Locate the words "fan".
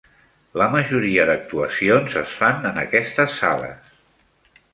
2.41-2.67